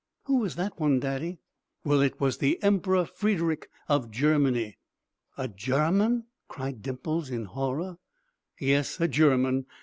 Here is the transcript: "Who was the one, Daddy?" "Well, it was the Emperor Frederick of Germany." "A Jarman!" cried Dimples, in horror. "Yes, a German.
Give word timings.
"Who 0.23 0.39
was 0.39 0.55
the 0.55 0.71
one, 0.77 0.99
Daddy?" 0.99 1.37
"Well, 1.83 2.01
it 2.01 2.19
was 2.19 2.39
the 2.39 2.57
Emperor 2.63 3.05
Frederick 3.05 3.69
of 3.87 4.09
Germany." 4.09 4.79
"A 5.37 5.47
Jarman!" 5.47 6.25
cried 6.47 6.81
Dimples, 6.81 7.29
in 7.29 7.45
horror. 7.45 7.99
"Yes, 8.59 8.99
a 8.99 9.07
German. 9.07 9.67